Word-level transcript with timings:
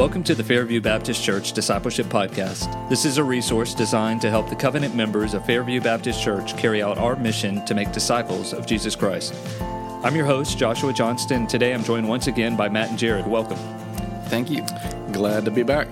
Welcome 0.00 0.24
to 0.24 0.34
the 0.34 0.42
Fairview 0.42 0.80
Baptist 0.80 1.22
Church 1.22 1.52
Discipleship 1.52 2.06
Podcast. 2.06 2.88
This 2.88 3.04
is 3.04 3.18
a 3.18 3.22
resource 3.22 3.74
designed 3.74 4.22
to 4.22 4.30
help 4.30 4.48
the 4.48 4.56
covenant 4.56 4.94
members 4.94 5.34
of 5.34 5.44
Fairview 5.44 5.82
Baptist 5.82 6.22
Church 6.22 6.56
carry 6.56 6.82
out 6.82 6.96
our 6.96 7.16
mission 7.16 7.62
to 7.66 7.74
make 7.74 7.92
disciples 7.92 8.54
of 8.54 8.64
Jesus 8.64 8.96
Christ. 8.96 9.34
I'm 10.02 10.16
your 10.16 10.24
host, 10.24 10.56
Joshua 10.56 10.94
Johnston. 10.94 11.46
Today 11.46 11.74
I'm 11.74 11.84
joined 11.84 12.08
once 12.08 12.28
again 12.28 12.56
by 12.56 12.70
Matt 12.70 12.88
and 12.88 12.98
Jared. 12.98 13.26
Welcome. 13.26 13.58
Thank 14.28 14.50
you. 14.50 14.64
Glad 15.12 15.44
to 15.44 15.50
be 15.50 15.64
back. 15.64 15.88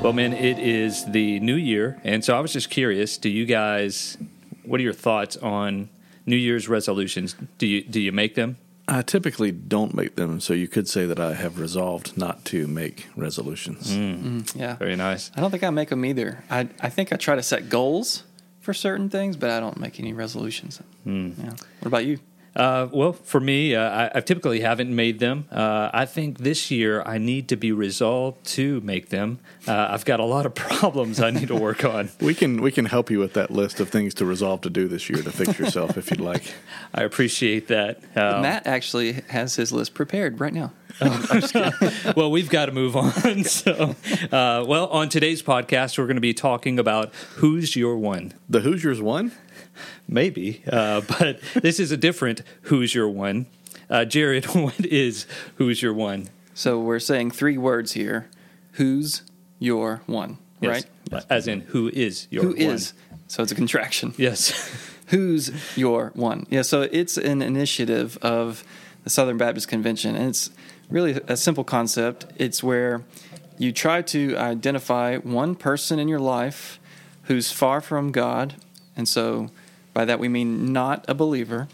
Well, 0.00 0.12
man, 0.12 0.32
it 0.32 0.60
is 0.60 1.04
the 1.04 1.40
new 1.40 1.56
year. 1.56 2.00
And 2.04 2.24
so 2.24 2.36
I 2.36 2.40
was 2.40 2.52
just 2.52 2.70
curious 2.70 3.18
do 3.18 3.28
you 3.28 3.46
guys, 3.46 4.16
what 4.62 4.78
are 4.78 4.84
your 4.84 4.92
thoughts 4.92 5.36
on 5.38 5.88
New 6.24 6.36
Year's 6.36 6.68
resolutions? 6.68 7.34
Do 7.58 7.66
you, 7.66 7.82
do 7.82 8.00
you 8.00 8.12
make 8.12 8.36
them? 8.36 8.58
I 8.90 9.02
typically 9.02 9.52
don't 9.52 9.92
make 9.92 10.16
them, 10.16 10.40
so 10.40 10.54
you 10.54 10.66
could 10.66 10.88
say 10.88 11.04
that 11.04 11.20
I 11.20 11.34
have 11.34 11.58
resolved 11.58 12.16
not 12.16 12.46
to 12.46 12.66
make 12.66 13.06
resolutions. 13.14 13.92
Mm, 13.94 14.56
yeah. 14.56 14.76
Very 14.76 14.96
nice. 14.96 15.30
I 15.36 15.42
don't 15.42 15.50
think 15.50 15.62
I 15.62 15.68
make 15.68 15.90
them 15.90 16.04
either. 16.06 16.42
I, 16.50 16.68
I 16.80 16.88
think 16.88 17.12
I 17.12 17.16
try 17.16 17.36
to 17.36 17.42
set 17.42 17.68
goals 17.68 18.24
for 18.60 18.72
certain 18.72 19.10
things, 19.10 19.36
but 19.36 19.50
I 19.50 19.60
don't 19.60 19.78
make 19.78 20.00
any 20.00 20.14
resolutions. 20.14 20.80
Hmm. 21.04 21.32
Yeah. 21.38 21.50
What 21.80 21.86
about 21.86 22.06
you? 22.06 22.18
Uh, 22.58 22.88
well, 22.90 23.12
for 23.12 23.38
me, 23.38 23.76
uh, 23.76 23.88
I, 23.88 24.10
I 24.16 24.20
typically 24.20 24.60
haven't 24.60 24.94
made 24.94 25.20
them. 25.20 25.46
Uh, 25.50 25.90
I 25.92 26.06
think 26.06 26.38
this 26.38 26.70
year 26.72 27.02
I 27.02 27.16
need 27.16 27.48
to 27.50 27.56
be 27.56 27.70
resolved 27.70 28.44
to 28.48 28.80
make 28.80 29.10
them. 29.10 29.38
Uh, 29.66 29.88
I've 29.90 30.04
got 30.04 30.18
a 30.18 30.24
lot 30.24 30.44
of 30.44 30.54
problems 30.56 31.20
I 31.20 31.30
need 31.30 31.48
to 31.48 31.54
work 31.54 31.84
on. 31.84 32.10
We 32.20 32.34
can 32.34 32.60
we 32.60 32.72
can 32.72 32.86
help 32.86 33.10
you 33.10 33.20
with 33.20 33.34
that 33.34 33.52
list 33.52 33.78
of 33.78 33.90
things 33.90 34.12
to 34.14 34.26
resolve 34.26 34.62
to 34.62 34.70
do 34.70 34.88
this 34.88 35.08
year 35.08 35.22
to 35.22 35.30
fix 35.30 35.58
yourself 35.58 35.96
if 35.96 36.10
you'd 36.10 36.20
like. 36.20 36.52
I 36.94 37.04
appreciate 37.04 37.68
that. 37.68 37.98
Um, 38.16 38.42
Matt 38.42 38.66
actually 38.66 39.12
has 39.28 39.54
his 39.54 39.70
list 39.70 39.94
prepared 39.94 40.40
right 40.40 40.52
now. 40.52 40.72
well, 42.16 42.30
we've 42.30 42.50
got 42.50 42.66
to 42.66 42.72
move 42.72 42.96
on. 42.96 43.44
So, 43.44 43.94
uh, 44.32 44.64
well, 44.66 44.88
on 44.88 45.08
today's 45.08 45.42
podcast, 45.42 45.96
we're 45.96 46.06
going 46.06 46.16
to 46.16 46.20
be 46.20 46.34
talking 46.34 46.78
about 46.78 47.14
who's 47.36 47.76
your 47.76 47.96
one. 47.96 48.32
The 48.48 48.60
Hoosiers 48.60 49.00
won. 49.00 49.30
Maybe, 50.06 50.62
uh, 50.70 51.00
but 51.18 51.40
this 51.54 51.80
is 51.80 51.90
a 51.90 51.96
different 51.96 52.42
who's 52.62 52.94
your 52.94 53.08
one. 53.08 53.46
Uh, 53.90 54.04
Jared, 54.04 54.44
what 54.54 54.84
is 54.84 55.26
who's 55.56 55.82
your 55.82 55.94
one? 55.94 56.28
So 56.54 56.78
we're 56.80 56.98
saying 56.98 57.30
three 57.32 57.56
words 57.58 57.92
here. 57.92 58.28
Who's 58.72 59.22
your 59.58 60.02
one? 60.06 60.38
Yes. 60.60 60.84
Right? 61.12 61.24
As 61.30 61.46
in, 61.48 61.60
who 61.60 61.88
is 61.88 62.26
your 62.30 62.42
Who 62.42 62.48
one? 62.50 62.58
is? 62.58 62.92
So 63.28 63.42
it's 63.42 63.52
a 63.52 63.54
contraction. 63.54 64.14
Yes. 64.18 64.52
Who's 65.08 65.50
your 65.74 66.10
one? 66.14 66.46
Yeah, 66.50 66.60
so 66.60 66.82
it's 66.82 67.16
an 67.16 67.40
initiative 67.40 68.18
of 68.20 68.62
the 69.04 69.10
Southern 69.10 69.38
Baptist 69.38 69.66
Convention, 69.66 70.14
and 70.14 70.28
it's 70.28 70.50
really 70.90 71.18
a 71.26 71.34
simple 71.34 71.64
concept. 71.64 72.26
It's 72.36 72.62
where 72.62 73.04
you 73.56 73.72
try 73.72 74.02
to 74.02 74.36
identify 74.36 75.16
one 75.16 75.54
person 75.54 75.98
in 75.98 76.08
your 76.08 76.18
life 76.18 76.78
who's 77.22 77.50
far 77.50 77.80
from 77.80 78.12
God, 78.12 78.56
and 78.96 79.08
so 79.08 79.48
by 79.98 80.04
that 80.04 80.20
we 80.20 80.28
mean 80.28 80.72
not 80.72 81.04
a 81.08 81.14
believer, 81.14 81.66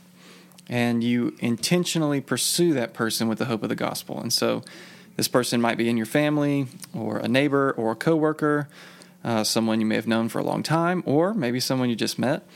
and 0.66 1.04
you 1.04 1.36
intentionally 1.40 2.22
pursue 2.22 2.72
that 2.72 2.94
person 2.94 3.28
with 3.28 3.36
the 3.36 3.44
hope 3.44 3.62
of 3.62 3.68
the 3.68 3.74
gospel. 3.74 4.18
And 4.18 4.32
so 4.32 4.62
this 5.16 5.28
person 5.28 5.60
might 5.60 5.76
be 5.76 5.90
in 5.90 5.98
your 5.98 6.06
family, 6.06 6.68
or 6.94 7.18
a 7.18 7.28
neighbor, 7.28 7.72
or 7.72 7.92
a 7.92 7.94
coworker, 7.94 8.66
uh, 9.24 9.44
someone 9.44 9.78
you 9.78 9.84
may 9.84 9.96
have 9.96 10.06
known 10.06 10.30
for 10.30 10.38
a 10.38 10.42
long 10.42 10.62
time, 10.62 11.02
or 11.04 11.34
maybe 11.34 11.60
someone 11.60 11.90
you 11.90 11.96
just 11.96 12.18
met. 12.18 12.46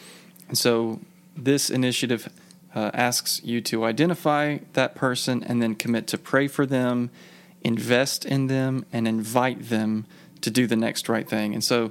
And 0.48 0.56
so 0.56 1.00
this 1.36 1.68
initiative 1.68 2.30
uh, 2.74 2.90
asks 2.94 3.42
you 3.44 3.60
to 3.60 3.84
identify 3.84 4.60
that 4.72 4.94
person 4.94 5.44
and 5.44 5.60
then 5.60 5.74
commit 5.74 6.06
to 6.06 6.16
pray 6.16 6.48
for 6.48 6.64
them, 6.64 7.10
invest 7.60 8.24
in 8.24 8.46
them, 8.46 8.86
and 8.90 9.06
invite 9.06 9.68
them 9.68 10.06
to 10.40 10.50
do 10.50 10.66
the 10.66 10.76
next 10.76 11.10
right 11.10 11.28
thing. 11.28 11.52
And 11.52 11.62
so, 11.62 11.90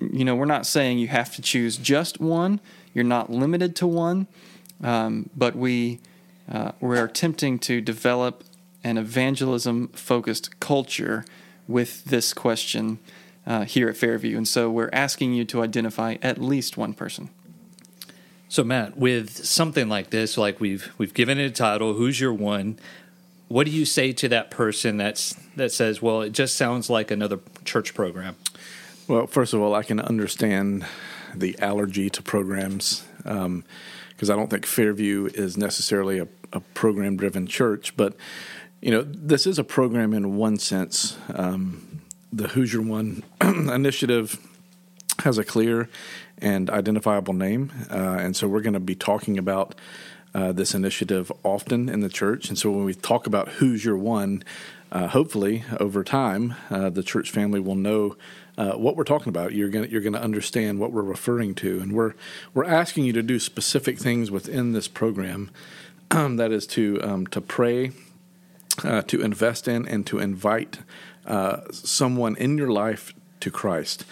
you 0.00 0.24
know, 0.24 0.34
we're 0.34 0.44
not 0.44 0.66
saying 0.66 0.98
you 0.98 1.08
have 1.08 1.34
to 1.36 1.42
choose 1.42 1.76
just 1.76 2.20
one. 2.20 2.60
You're 2.94 3.04
not 3.04 3.30
limited 3.30 3.76
to 3.76 3.86
one, 3.86 4.26
um, 4.82 5.30
but 5.36 5.56
we 5.56 6.00
uh, 6.50 6.72
we're 6.80 7.04
attempting 7.04 7.58
to 7.58 7.80
develop 7.80 8.44
an 8.84 8.96
evangelism 8.96 9.88
focused 9.88 10.58
culture 10.60 11.24
with 11.66 12.04
this 12.04 12.32
question 12.32 12.98
uh, 13.46 13.64
here 13.64 13.88
at 13.88 13.96
Fairview. 13.96 14.36
And 14.36 14.48
so 14.48 14.70
we're 14.70 14.90
asking 14.92 15.34
you 15.34 15.44
to 15.46 15.62
identify 15.62 16.16
at 16.22 16.38
least 16.38 16.76
one 16.76 16.94
person. 16.94 17.30
So 18.48 18.64
Matt, 18.64 18.96
with 18.96 19.44
something 19.44 19.88
like 19.88 20.10
this, 20.10 20.38
like 20.38 20.58
we've 20.58 20.92
we've 20.96 21.12
given 21.12 21.38
it 21.38 21.44
a 21.44 21.50
title, 21.50 21.94
who's 21.94 22.18
your 22.20 22.32
one? 22.32 22.78
What 23.48 23.64
do 23.64 23.70
you 23.70 23.84
say 23.84 24.12
to 24.12 24.28
that 24.28 24.50
person 24.50 24.96
that's 24.96 25.34
that 25.56 25.70
says, 25.70 26.00
"Well, 26.00 26.22
it 26.22 26.32
just 26.32 26.56
sounds 26.56 26.88
like 26.88 27.10
another 27.10 27.40
church 27.64 27.94
program"? 27.94 28.36
Well, 29.08 29.26
first 29.26 29.54
of 29.54 29.62
all, 29.62 29.74
I 29.74 29.84
can 29.84 30.00
understand 30.00 30.84
the 31.34 31.58
allergy 31.60 32.10
to 32.10 32.22
programs 32.22 33.04
because 33.16 33.46
um, 33.46 33.64
I 34.20 34.26
don't 34.26 34.50
think 34.50 34.66
Fairview 34.66 35.30
is 35.32 35.56
necessarily 35.56 36.18
a, 36.18 36.28
a 36.52 36.60
program-driven 36.60 37.46
church, 37.46 37.96
but 37.96 38.14
you 38.82 38.90
know, 38.90 39.00
this 39.02 39.46
is 39.46 39.58
a 39.58 39.64
program 39.64 40.12
in 40.12 40.36
one 40.36 40.58
sense. 40.58 41.16
Um, 41.34 42.02
the 42.30 42.48
Who's 42.48 42.74
Your 42.74 42.82
One 42.82 43.22
initiative 43.40 44.38
has 45.20 45.38
a 45.38 45.44
clear 45.44 45.88
and 46.36 46.68
identifiable 46.68 47.32
name. 47.32 47.72
Uh, 47.90 48.18
and 48.20 48.36
so 48.36 48.46
we're 48.46 48.60
going 48.60 48.74
to 48.74 48.80
be 48.80 48.94
talking 48.94 49.38
about 49.38 49.74
uh, 50.34 50.52
this 50.52 50.74
initiative 50.74 51.32
often 51.42 51.88
in 51.88 52.00
the 52.00 52.10
church. 52.10 52.50
And 52.50 52.58
so 52.58 52.70
when 52.70 52.84
we 52.84 52.92
talk 52.92 53.26
about 53.26 53.48
who's 53.48 53.86
your 53.86 53.96
one, 53.96 54.44
uh, 54.92 55.08
hopefully 55.08 55.64
over 55.80 56.04
time, 56.04 56.54
uh, 56.70 56.90
the 56.90 57.02
church 57.02 57.30
family 57.30 57.58
will 57.58 57.74
know. 57.74 58.14
Uh, 58.58 58.72
what 58.72 58.96
we're 58.96 59.04
talking 59.04 59.30
about, 59.30 59.52
you're 59.52 59.68
gonna 59.68 59.86
you're 59.86 60.00
gonna 60.00 60.18
understand 60.18 60.80
what 60.80 60.92
we're 60.92 61.00
referring 61.00 61.54
to, 61.54 61.78
and 61.80 61.92
we're 61.92 62.14
we're 62.52 62.64
asking 62.64 63.04
you 63.04 63.12
to 63.12 63.22
do 63.22 63.38
specific 63.38 63.98
things 63.98 64.30
within 64.30 64.72
this 64.72 64.88
program. 64.88 65.50
Um, 66.10 66.36
that 66.38 66.50
is 66.50 66.66
to 66.68 67.00
um, 67.02 67.26
to 67.28 67.40
pray, 67.40 67.92
uh, 68.82 69.02
to 69.02 69.22
invest 69.22 69.68
in, 69.68 69.86
and 69.86 70.04
to 70.06 70.18
invite 70.18 70.80
someone 71.70 72.36
in 72.36 72.58
your 72.58 72.70
life 72.70 73.14
to 73.40 73.50
Christ. 73.50 74.04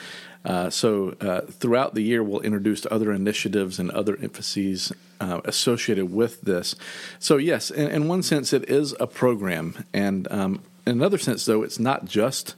Uh, 0.45 0.71
so 0.71 1.17
uh, 1.21 1.41
throughout 1.41 1.95
the 1.95 2.03
year, 2.03 2.23
we'll 2.23 2.41
introduce 2.41 2.87
other 2.89 3.13
initiatives 3.13 3.81
and 3.81 3.91
other 3.91 4.17
emphases 4.23 4.93
uh, 5.21 5.41
associated 5.45 6.13
with 6.13 6.41
this. 6.43 6.77
So 7.19 7.37
yes, 7.37 7.71
in, 7.71 7.91
in, 7.91 8.07
one 8.07 8.23
sense, 8.23 8.53
it 8.53 8.71
is 8.71 8.95
a 9.01 9.09
program, 9.09 9.84
and 9.93 10.31
um, 10.31 10.63
in 10.87 10.93
another 10.93 11.19
sense, 11.19 11.45
though, 11.47 11.65
it's 11.65 11.81
not 11.81 12.05
just 12.05 12.55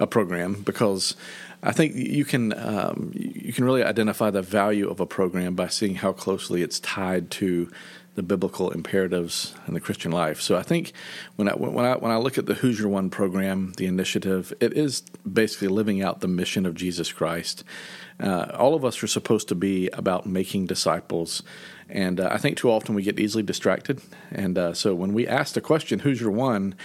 a 0.00 0.06
program 0.06 0.62
because 0.62 1.16
I 1.62 1.72
think 1.72 1.94
you 1.94 2.24
can 2.24 2.52
um, 2.58 3.12
you 3.14 3.52
can 3.52 3.64
really 3.64 3.82
identify 3.82 4.30
the 4.30 4.42
value 4.42 4.88
of 4.88 5.00
a 5.00 5.06
program 5.06 5.54
by 5.54 5.68
seeing 5.68 5.96
how 5.96 6.12
closely 6.12 6.62
it's 6.62 6.80
tied 6.80 7.30
to 7.32 7.70
the 8.14 8.22
biblical 8.22 8.70
imperatives 8.70 9.54
in 9.66 9.74
the 9.74 9.80
Christian 9.80 10.12
life. 10.12 10.40
So 10.40 10.56
I 10.56 10.62
think 10.62 10.92
when 11.36 11.48
I 11.48 11.52
when 11.52 11.84
I 11.84 11.96
when 11.96 12.12
I 12.12 12.16
look 12.16 12.38
at 12.38 12.46
the 12.46 12.54
Who's 12.54 12.78
Your 12.78 12.88
One 12.88 13.10
program, 13.10 13.72
the 13.76 13.86
initiative, 13.86 14.52
it 14.60 14.72
is 14.74 15.00
basically 15.30 15.68
living 15.68 16.02
out 16.02 16.20
the 16.20 16.28
mission 16.28 16.66
of 16.66 16.74
Jesus 16.74 17.12
Christ. 17.12 17.64
Uh, 18.20 18.46
all 18.54 18.74
of 18.74 18.84
us 18.84 19.02
are 19.02 19.08
supposed 19.08 19.48
to 19.48 19.56
be 19.56 19.88
about 19.88 20.26
making 20.26 20.66
disciples, 20.66 21.42
and 21.88 22.20
uh, 22.20 22.28
I 22.30 22.38
think 22.38 22.56
too 22.56 22.70
often 22.70 22.94
we 22.94 23.02
get 23.02 23.18
easily 23.18 23.42
distracted. 23.42 24.00
And 24.30 24.56
uh, 24.56 24.74
so 24.74 24.94
when 24.94 25.12
we 25.12 25.26
ask 25.26 25.54
the 25.54 25.60
question, 25.60 26.00
"Who's 26.00 26.20
your 26.20 26.30
one?" 26.30 26.76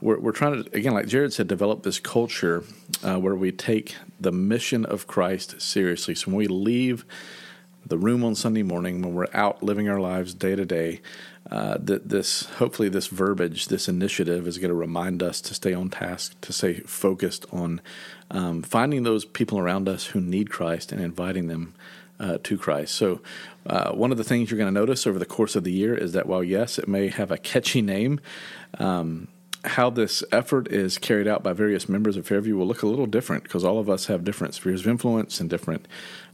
We're, 0.00 0.18
we're 0.18 0.32
trying 0.32 0.64
to 0.64 0.76
again, 0.76 0.92
like 0.92 1.06
Jared 1.06 1.32
said, 1.32 1.48
develop 1.48 1.82
this 1.82 1.98
culture 1.98 2.64
uh, 3.02 3.18
where 3.18 3.34
we 3.34 3.52
take 3.52 3.96
the 4.20 4.32
mission 4.32 4.84
of 4.84 5.06
Christ 5.06 5.60
seriously. 5.60 6.14
So 6.14 6.26
when 6.28 6.36
we 6.36 6.46
leave 6.48 7.04
the 7.86 7.98
room 7.98 8.24
on 8.24 8.34
Sunday 8.34 8.62
morning 8.62 9.00
when 9.00 9.14
we're 9.14 9.28
out 9.32 9.62
living 9.62 9.88
our 9.88 10.00
lives 10.00 10.34
day 10.34 10.56
to 10.56 10.64
day. 10.64 11.00
Uh, 11.48 11.78
that 11.78 12.08
this 12.08 12.46
hopefully 12.56 12.88
this 12.88 13.06
verbiage, 13.06 13.68
this 13.68 13.88
initiative 13.88 14.48
is 14.48 14.58
going 14.58 14.68
to 14.68 14.74
remind 14.74 15.22
us 15.22 15.40
to 15.40 15.54
stay 15.54 15.72
on 15.72 15.88
task, 15.88 16.38
to 16.40 16.52
stay 16.52 16.80
focused 16.80 17.46
on 17.52 17.80
um, 18.32 18.62
finding 18.62 19.04
those 19.04 19.24
people 19.24 19.56
around 19.56 19.88
us 19.88 20.06
who 20.06 20.20
need 20.20 20.50
Christ 20.50 20.90
and 20.90 21.00
inviting 21.00 21.46
them 21.46 21.74
uh, 22.18 22.38
to 22.42 22.58
Christ. 22.58 22.96
So, 22.96 23.20
uh, 23.64 23.92
one 23.92 24.10
of 24.10 24.18
the 24.18 24.24
things 24.24 24.50
you're 24.50 24.58
going 24.58 24.74
to 24.74 24.80
notice 24.80 25.06
over 25.06 25.20
the 25.20 25.24
course 25.24 25.54
of 25.54 25.62
the 25.62 25.70
year 25.70 25.94
is 25.94 26.12
that 26.14 26.26
while 26.26 26.42
yes, 26.42 26.80
it 26.80 26.88
may 26.88 27.08
have 27.08 27.30
a 27.30 27.38
catchy 27.38 27.82
name. 27.82 28.20
Um, 28.78 29.28
how 29.66 29.90
this 29.90 30.22
effort 30.32 30.68
is 30.68 30.98
carried 30.98 31.26
out 31.26 31.42
by 31.42 31.52
various 31.52 31.88
members 31.88 32.16
of 32.16 32.26
Fairview 32.26 32.56
will 32.56 32.66
look 32.66 32.82
a 32.82 32.86
little 32.86 33.06
different 33.06 33.42
because 33.42 33.64
all 33.64 33.78
of 33.78 33.90
us 33.90 34.06
have 34.06 34.24
different 34.24 34.54
spheres 34.54 34.80
of 34.80 34.88
influence 34.88 35.40
and 35.40 35.50
different 35.50 35.86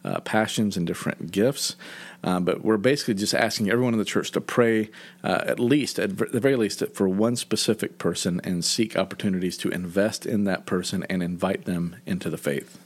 uh, 0.04 0.20
passions 0.20 0.76
and 0.76 0.86
different 0.86 1.30
gifts. 1.30 1.76
Uh, 2.24 2.40
but 2.40 2.64
we're 2.64 2.76
basically 2.76 3.14
just 3.14 3.34
asking 3.34 3.70
everyone 3.70 3.94
in 3.94 3.98
the 3.98 4.04
church 4.04 4.30
to 4.32 4.40
pray, 4.40 4.90
uh, 5.24 5.42
at 5.46 5.58
least, 5.58 5.98
at 5.98 6.16
the 6.16 6.40
very 6.40 6.56
least, 6.56 6.82
for 6.94 7.08
one 7.08 7.36
specific 7.36 7.98
person 7.98 8.40
and 8.44 8.64
seek 8.64 8.96
opportunities 8.96 9.56
to 9.56 9.68
invest 9.70 10.24
in 10.26 10.44
that 10.44 10.66
person 10.66 11.04
and 11.08 11.22
invite 11.22 11.64
them 11.64 11.96
into 12.06 12.30
the 12.30 12.38
faith. 12.38 12.78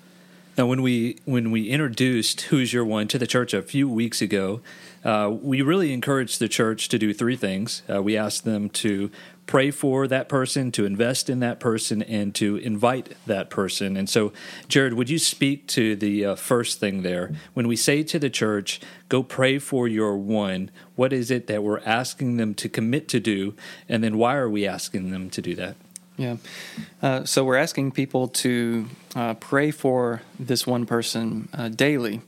Now, 0.56 0.66
when 0.66 0.80
we 0.80 1.18
when 1.26 1.50
we 1.50 1.68
introduced 1.68 2.40
"Who's 2.42 2.72
Your 2.72 2.84
One" 2.84 3.08
to 3.08 3.18
the 3.18 3.26
church 3.26 3.52
a 3.52 3.60
few 3.60 3.90
weeks 3.90 4.22
ago, 4.22 4.62
uh, 5.04 5.30
we 5.30 5.60
really 5.60 5.92
encouraged 5.92 6.38
the 6.38 6.48
church 6.48 6.88
to 6.88 6.98
do 6.98 7.12
three 7.12 7.36
things. 7.36 7.82
Uh, 7.92 8.02
we 8.02 8.16
asked 8.16 8.44
them 8.44 8.70
to 8.70 9.10
pray 9.46 9.70
for 9.70 10.08
that 10.08 10.28
person, 10.28 10.72
to 10.72 10.84
invest 10.84 11.30
in 11.30 11.40
that 11.40 11.60
person, 11.60 12.02
and 12.02 12.34
to 12.34 12.56
invite 12.56 13.14
that 13.26 13.48
person. 13.48 13.96
And 13.96 14.08
so, 14.08 14.32
Jared, 14.68 14.94
would 14.94 15.08
you 15.08 15.18
speak 15.18 15.66
to 15.68 15.94
the 15.96 16.24
uh, 16.24 16.34
first 16.34 16.80
thing 16.80 17.02
there? 17.02 17.32
When 17.54 17.68
we 17.68 17.76
say 17.76 18.02
to 18.02 18.18
the 18.18 18.30
church, 18.30 18.80
go 19.08 19.22
pray 19.22 19.58
for 19.58 19.86
your 19.86 20.16
one, 20.16 20.70
what 20.96 21.12
is 21.12 21.30
it 21.30 21.46
that 21.46 21.62
we're 21.62 21.80
asking 21.80 22.36
them 22.36 22.54
to 22.54 22.68
commit 22.68 23.08
to 23.08 23.20
do? 23.20 23.54
And 23.88 24.02
then 24.02 24.18
why 24.18 24.34
are 24.36 24.50
we 24.50 24.66
asking 24.66 25.10
them 25.10 25.30
to 25.30 25.42
do 25.42 25.54
that? 25.54 25.76
Yeah. 26.16 26.36
Uh, 27.02 27.24
so 27.24 27.44
we're 27.44 27.56
asking 27.56 27.92
people 27.92 28.28
to 28.28 28.88
uh, 29.14 29.34
pray 29.34 29.70
for 29.70 30.22
this 30.40 30.66
one 30.66 30.86
person 30.86 31.48
uh, 31.52 31.68
daily. 31.68 32.22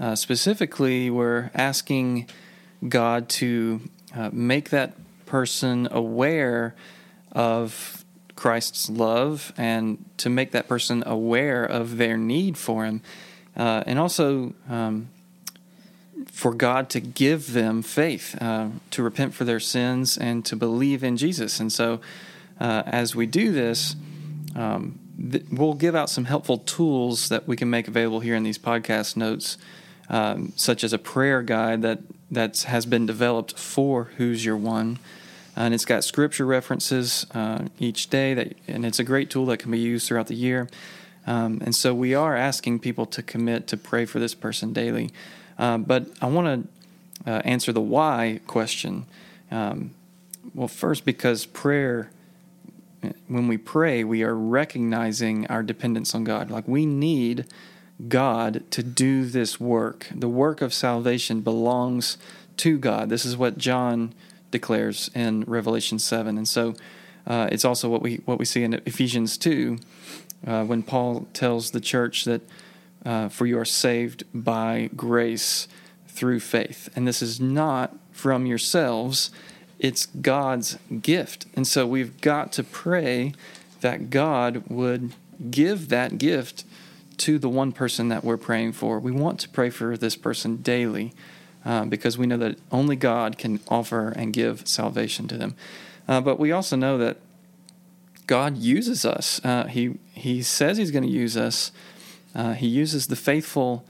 Uh, 0.00 0.16
specifically, 0.16 1.10
we're 1.10 1.50
asking 1.54 2.26
God 2.88 3.28
to 3.28 3.82
uh, 4.16 4.30
make 4.32 4.70
that 4.70 4.94
person 5.26 5.88
aware 5.90 6.74
of 7.32 8.04
Christ's 8.36 8.90
love 8.90 9.52
and 9.56 10.04
to 10.18 10.28
make 10.28 10.52
that 10.52 10.68
person 10.68 11.02
aware 11.06 11.64
of 11.64 11.96
their 11.96 12.16
need 12.16 12.58
for 12.58 12.84
Him. 12.84 13.02
Uh, 13.56 13.84
and 13.86 13.98
also 13.98 14.52
um, 14.68 15.08
for 16.26 16.52
God 16.52 16.90
to 16.90 17.00
give 17.00 17.52
them 17.52 17.82
faith, 17.82 18.36
uh, 18.40 18.68
to 18.90 19.02
repent 19.02 19.34
for 19.34 19.44
their 19.44 19.60
sins 19.60 20.16
and 20.16 20.44
to 20.46 20.56
believe 20.56 21.04
in 21.04 21.16
Jesus. 21.16 21.60
And 21.60 21.72
so, 21.72 22.00
uh, 22.60 22.82
as 22.86 23.14
we 23.14 23.26
do 23.26 23.52
this, 23.52 23.96
um, 24.54 24.98
th- 25.30 25.44
we'll 25.50 25.74
give 25.74 25.94
out 25.94 26.10
some 26.10 26.24
helpful 26.24 26.58
tools 26.58 27.28
that 27.28 27.46
we 27.46 27.56
can 27.56 27.70
make 27.70 27.88
available 27.88 28.20
here 28.20 28.34
in 28.34 28.42
these 28.42 28.58
podcast 28.58 29.16
notes, 29.16 29.58
um, 30.08 30.52
such 30.56 30.84
as 30.84 30.92
a 30.92 30.98
prayer 30.98 31.42
guide 31.42 31.82
that 31.82 32.00
that 32.34 32.60
has 32.62 32.86
been 32.86 33.06
developed 33.06 33.58
for 33.58 34.10
Who's 34.16 34.44
Your 34.44 34.56
One 34.56 34.98
and 35.56 35.72
it's 35.72 35.84
got 35.84 36.04
scripture 36.04 36.46
references 36.46 37.26
uh, 37.32 37.66
each 37.78 38.10
day 38.10 38.34
that, 38.34 38.54
and 38.66 38.84
it's 38.84 38.98
a 38.98 39.04
great 39.04 39.30
tool 39.30 39.46
that 39.46 39.58
can 39.58 39.70
be 39.70 39.78
used 39.78 40.08
throughout 40.08 40.26
the 40.26 40.34
year. 40.34 40.68
Um, 41.26 41.60
and 41.64 41.74
so 41.74 41.94
we 41.94 42.14
are 42.14 42.36
asking 42.36 42.80
people 42.80 43.06
to 43.06 43.22
commit 43.22 43.66
to 43.68 43.76
pray 43.76 44.04
for 44.04 44.18
this 44.18 44.34
person 44.34 44.72
daily. 44.72 45.10
Um, 45.58 45.84
but 45.84 46.06
I 46.20 46.26
want 46.26 46.68
to 47.24 47.30
uh, 47.30 47.42
answer 47.44 47.72
the 47.72 47.80
why 47.80 48.40
question. 48.46 49.06
Um, 49.50 49.92
well, 50.54 50.68
first, 50.68 51.04
because 51.04 51.46
prayer, 51.46 52.10
when 53.28 53.48
we 53.48 53.56
pray, 53.56 54.02
we 54.04 54.22
are 54.22 54.34
recognizing 54.34 55.46
our 55.46 55.62
dependence 55.62 56.14
on 56.14 56.24
God. 56.24 56.50
Like 56.50 56.66
we 56.66 56.84
need 56.84 57.46
God 58.08 58.64
to 58.70 58.82
do 58.82 59.24
this 59.24 59.60
work. 59.60 60.08
The 60.14 60.28
work 60.28 60.60
of 60.60 60.74
salvation 60.74 61.40
belongs 61.40 62.18
to 62.58 62.78
God. 62.78 63.08
This 63.08 63.24
is 63.24 63.36
what 63.36 63.58
John 63.58 64.14
declares 64.50 65.10
in 65.14 65.44
Revelation 65.46 65.98
7. 65.98 66.36
And 66.36 66.48
so 66.48 66.74
uh, 67.26 67.48
it's 67.50 67.64
also 67.64 67.88
what 67.88 68.02
we, 68.02 68.16
what 68.24 68.38
we 68.38 68.44
see 68.44 68.62
in 68.62 68.74
Ephesians 68.86 69.38
2 69.38 69.78
uh, 70.46 70.64
when 70.64 70.82
Paul 70.82 71.26
tells 71.32 71.70
the 71.70 71.80
church 71.80 72.24
that 72.24 72.42
uh, 73.04 73.28
for 73.28 73.46
you 73.46 73.58
are 73.58 73.64
saved 73.64 74.24
by 74.32 74.90
grace 74.96 75.68
through 76.08 76.40
faith. 76.40 76.88
And 76.94 77.06
this 77.06 77.20
is 77.22 77.40
not 77.40 77.96
from 78.12 78.46
yourselves, 78.46 79.30
it's 79.78 80.06
God's 80.06 80.78
gift. 81.02 81.46
And 81.54 81.66
so 81.66 81.86
we've 81.86 82.20
got 82.20 82.52
to 82.52 82.64
pray 82.64 83.34
that 83.80 84.08
God 84.10 84.64
would 84.68 85.12
give 85.50 85.88
that 85.88 86.16
gift 86.18 86.64
to 87.18 87.38
the 87.38 87.48
one 87.48 87.72
person 87.72 88.08
that 88.08 88.24
we're 88.24 88.36
praying 88.36 88.72
for. 88.72 88.98
We 88.98 89.12
want 89.12 89.40
to 89.40 89.48
pray 89.48 89.70
for 89.70 89.96
this 89.96 90.16
person 90.16 90.56
daily 90.56 91.12
uh, 91.64 91.84
because 91.84 92.18
we 92.18 92.26
know 92.26 92.36
that 92.38 92.58
only 92.70 92.96
God 92.96 93.38
can 93.38 93.60
offer 93.68 94.08
and 94.08 94.32
give 94.32 94.66
salvation 94.66 95.28
to 95.28 95.36
them. 95.36 95.56
Uh, 96.06 96.20
but 96.20 96.38
we 96.38 96.52
also 96.52 96.76
know 96.76 96.98
that 96.98 97.18
God 98.26 98.58
uses 98.58 99.04
us. 99.04 99.40
Uh, 99.44 99.64
he 99.64 99.98
He 100.12 100.42
says 100.42 100.78
He's 100.78 100.90
going 100.90 101.04
to 101.04 101.10
use 101.10 101.36
us. 101.36 101.72
Uh, 102.34 102.52
he 102.54 102.66
uses 102.66 103.06
the 103.06 103.16
faithful 103.16 103.84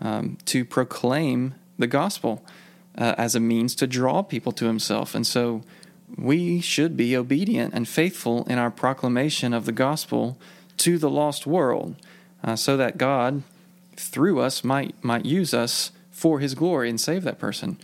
um, 0.00 0.38
to 0.44 0.64
proclaim 0.64 1.54
the 1.78 1.88
gospel 1.88 2.44
uh, 2.96 3.14
as 3.18 3.34
a 3.34 3.40
means 3.40 3.74
to 3.74 3.86
draw 3.86 4.22
people 4.22 4.52
to 4.52 4.66
Himself, 4.66 5.14
and 5.14 5.26
so 5.26 5.62
we 6.16 6.60
should 6.60 6.96
be 6.96 7.16
obedient 7.16 7.74
and 7.74 7.86
faithful 7.86 8.44
in 8.46 8.58
our 8.58 8.70
proclamation 8.70 9.52
of 9.52 9.66
the 9.66 9.72
gospel 9.72 10.38
to 10.78 10.96
the 10.96 11.10
lost 11.10 11.46
world, 11.46 11.96
uh, 12.42 12.56
so 12.56 12.76
that 12.76 12.98
God, 12.98 13.42
through 13.96 14.40
us, 14.40 14.64
might 14.64 14.94
might 15.02 15.24
use 15.24 15.54
us 15.54 15.92
for 16.10 16.40
His 16.40 16.54
glory 16.54 16.88
and 16.88 17.00
save 17.00 17.22
that 17.24 17.38
person. 17.38 17.78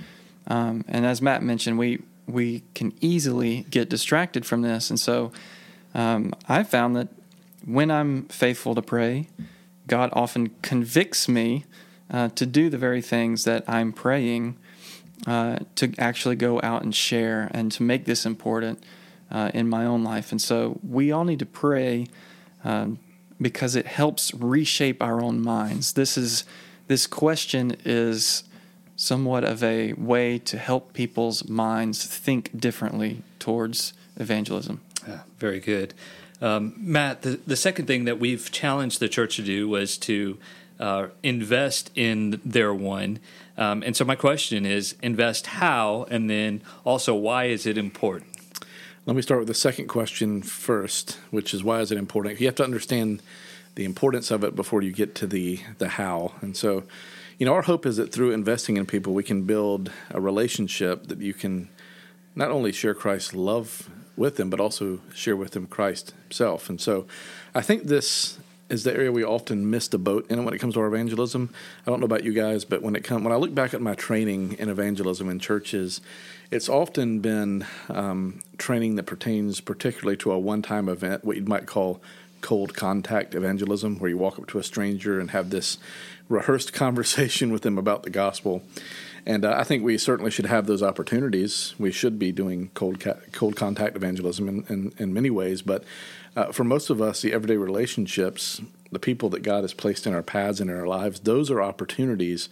Um, 0.47 0.85
and 0.89 1.07
as 1.07 1.23
Matt 1.23 1.43
mentioned, 1.43 1.79
we 1.79 2.03
we 2.27 2.63
can 2.75 2.93
easily 3.01 3.67
get 3.71 3.89
distracted 3.89 4.47
from 4.47 4.63
this, 4.63 4.91
and 4.91 4.99
so 4.99 5.33
um, 5.95 6.33
I 6.49 6.63
found 6.63 6.97
that 6.97 7.09
when 7.65 7.91
I'm 7.91 8.25
faithful 8.25 8.75
to 8.75 8.83
pray, 8.83 9.29
God 9.87 10.11
often 10.13 10.51
convicts 10.63 11.29
me 11.29 11.65
uh, 12.11 12.29
to 12.31 12.47
do 12.47 12.69
the 12.69 12.79
very 12.79 13.01
things 13.01 13.45
that 13.45 13.65
I'm 13.69 13.93
praying 13.93 14.57
uh, 15.27 15.59
to 15.77 15.95
actually 15.99 16.37
go 16.37 16.61
out 16.63 16.83
and 16.83 16.95
share 16.95 17.51
and 17.53 17.73
to 17.73 17.83
make 17.83 18.05
this 18.05 18.27
important 18.27 18.83
uh, 19.31 19.51
in 19.55 19.69
my 19.69 19.87
own 19.87 20.05
life. 20.05 20.31
And 20.31 20.41
so 20.41 20.79
we 20.87 21.11
all 21.13 21.25
need 21.25 21.39
to 21.39 21.47
pray 21.47 22.07
um, 22.63 22.99
because 23.41 23.77
it 23.77 23.87
helps 23.87 24.33
reshape 24.35 25.03
our 25.03 25.21
own 25.21 25.41
minds. 25.41 25.93
This 25.93 26.17
is 26.17 26.45
this 26.87 27.07
question 27.07 27.77
is 27.85 28.45
somewhat 28.97 29.45
of 29.45 29.63
a 29.63 29.93
way 29.95 30.39
to 30.39 30.59
help 30.59 30.93
people's 30.93 31.49
minds 31.49 32.07
think 32.07 32.59
differently 32.59 33.23
towards 33.39 33.93
evangelism. 34.17 34.81
Yeah, 35.07 35.21
very 35.39 35.61
good. 35.61 35.95
Um, 36.41 36.75
Matt, 36.77 37.23
the, 37.23 37.41
the 37.47 37.57
second 37.57 37.87
thing 37.87 38.05
that 38.05 38.21
we've 38.21 38.51
challenged 38.53 39.01
the 39.01 39.09
church 39.09 39.37
to 39.37 39.43
do 39.43 39.69
was 39.69 39.97
to 39.99 40.39
uh, 40.79 41.09
invest 41.23 41.91
in 41.95 42.41
their 42.45 42.75
one. 42.75 43.19
Um, 43.57 43.83
and 43.83 43.97
so 43.97 44.05
my 44.05 44.17
question 44.17 44.67
is 44.67 44.97
invest 45.03 45.47
how, 45.47 46.07
and 46.11 46.29
then 46.29 46.63
also 46.85 47.15
why 47.15 47.45
is 47.45 47.67
it 47.67 47.79
important? 47.79 48.34
Let 49.07 49.17
me 49.17 49.21
start 49.21 49.41
with 49.41 49.49
the 49.49 49.55
second 49.55 49.89
question 49.89 50.41
first, 50.41 51.19
which 51.31 51.53
is 51.53 51.63
why 51.63 51.81
is 51.81 51.93
it 51.93 51.99
important? 51.99 52.41
You 52.41 52.47
have 52.47 52.55
to 52.55 52.65
understand 52.65 53.21
the 53.75 53.85
importance 53.85 54.31
of 54.31 54.43
it 54.43 54.57
before 54.57 54.81
you 54.81 54.93
get 54.93 55.15
to 55.17 55.27
the 55.27 55.61
the 55.77 55.89
how. 55.89 56.33
And 56.41 56.57
so, 56.57 56.85
you 57.39 57.45
know, 57.45 57.53
our 57.53 57.61
hope 57.61 57.85
is 57.85 57.99
that 57.99 58.13
through 58.13 58.31
investing 58.31 58.79
in 58.79 58.87
people, 58.87 59.13
we 59.13 59.23
can 59.23 59.43
build 59.43 59.93
a 60.11 60.23
relationship 60.23 61.09
that 61.09 61.21
you 61.21 61.35
can 61.35 61.69
not 62.35 62.51
only 62.51 62.73
share 62.73 62.95
Christ's 62.95 63.35
love 63.35 63.91
with 64.17 64.37
them, 64.37 64.49
but 64.49 64.59
also 64.59 65.01
share 65.15 65.37
with 65.37 65.51
them 65.51 65.67
Christ 65.67 66.15
Himself. 66.23 66.71
And 66.71 66.81
so, 66.81 67.07
I 67.55 67.61
think 67.61 67.83
this 67.83 68.39
is 68.69 68.85
the 68.85 68.93
area 68.93 69.13
we 69.13 69.25
often 69.25 69.71
miss 69.71 69.89
the 69.89 69.99
boat 69.99 70.31
in 70.31 70.45
when 70.45 70.55
it 70.55 70.59
comes 70.59 70.75
to 70.75 70.81
our 70.81 70.87
evangelism. 70.87 71.51
I 71.87 71.91
don't 71.91 72.01
know 72.01 72.07
about 72.07 72.25
you 72.25 72.33
guys, 72.33 72.65
but 72.65 72.83
when 72.83 72.97
it 72.97 73.05
come 73.05 73.25
when 73.25 73.33
I 73.33 73.37
look 73.37 73.55
back 73.55 73.75
at 73.75 73.81
my 73.81 73.95
training 73.95 74.55
in 74.59 74.69
evangelism 74.69 75.29
in 75.29 75.39
churches, 75.39 76.01
it's 76.51 76.69
often 76.69 77.21
been 77.21 77.67
um, 77.89 78.41
training 78.59 78.97
that 78.97 79.05
pertains 79.05 79.61
particularly 79.61 80.17
to 80.19 80.33
a 80.33 80.39
one-time 80.39 80.89
event, 80.89 81.25
what 81.25 81.37
you 81.37 81.45
might 81.45 81.67
call 81.67 82.01
cold 82.41 82.75
contact 82.75 83.35
evangelism, 83.35 83.99
where 83.99 84.11
you 84.11 84.19
walk 84.19 84.39
up 84.39 84.47
to 84.49 84.59
a 84.59 84.63
stranger 84.63 85.19
and 85.19 85.31
have 85.31 85.51
this 85.51 85.79
rehearsed 86.29 86.73
conversation 86.75 87.53
with 87.53 87.63
them 87.63 87.79
about 87.79 88.03
the 88.03 88.11
gospel. 88.11 88.63
And 89.27 89.45
uh, 89.45 89.55
I 89.57 89.65
think 89.65 89.83
we 89.83 89.97
certainly 89.97 90.31
should 90.31 90.47
have 90.47 90.67
those 90.67 90.83
opportunities. 90.83 91.75
We 91.79 91.93
should 91.93 92.19
be 92.19 92.33
doing 92.33 92.71
cold 92.75 93.01
ca- 93.01 93.17
cold 93.33 93.57
contact 93.57 93.97
evangelism 93.97 94.49
in, 94.49 94.65
in, 94.69 94.93
in 94.99 95.15
many 95.15 95.31
ways. 95.31 95.63
But 95.63 95.85
uh, 96.37 96.53
for 96.53 96.65
most 96.65 96.91
of 96.91 97.01
us, 97.01 97.23
the 97.23 97.33
everyday 97.33 97.57
relationships, 97.57 98.61
the 98.93 98.99
people 98.99 99.31
that 99.31 99.43
God 99.43 99.63
has 99.63 99.73
placed 99.73 100.07
in 100.07 100.15
our 100.15 100.23
paths 100.23 100.61
and 100.61 100.71
in 100.71 100.77
our 100.77 100.87
lives, 100.87 101.21
those 101.21 101.51
are 101.51 101.63
opportunities 101.63 102.49